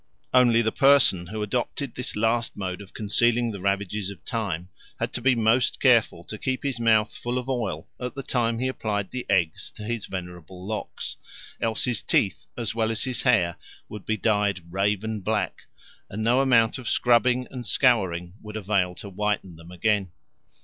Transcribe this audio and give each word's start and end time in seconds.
Only 0.33 0.63
the 0.63 0.71
person 0.71 1.27
who 1.27 1.43
adopted 1.43 1.93
this 1.93 2.15
last 2.15 2.57
mode 2.57 2.81
of 2.81 2.91
concealing 2.91 3.51
the 3.51 3.59
ravages 3.59 4.09
of 4.09 4.25
time 4.25 4.69
had 4.99 5.13
to 5.13 5.21
be 5.21 5.35
most 5.35 5.79
careful 5.79 6.23
to 6.23 6.39
keep 6.39 6.63
his 6.63 6.79
mouth 6.79 7.15
full 7.15 7.37
of 7.37 7.47
oil 7.47 7.87
all 7.99 8.09
the 8.09 8.23
time 8.23 8.57
he 8.57 8.67
applied 8.67 9.11
the 9.11 9.27
eggs 9.29 9.69
to 9.75 9.83
his 9.83 10.07
venerable 10.07 10.65
locks, 10.65 11.17
else 11.61 11.83
his 11.85 12.01
teeth 12.01 12.47
as 12.57 12.73
well 12.73 12.89
as 12.89 13.03
his 13.03 13.21
hair 13.21 13.57
would 13.89 14.07
be 14.07 14.17
dyed 14.17 14.61
raven 14.73 15.19
black, 15.19 15.67
and 16.09 16.23
no 16.23 16.41
amount 16.41 16.79
of 16.79 16.89
scrubbing 16.89 17.47
and 17.51 17.67
scouring 17.67 18.33
would 18.41 18.57
avail 18.57 18.95
to 18.95 19.07
whiten 19.07 19.55
them 19.55 19.69
again. 19.69 20.09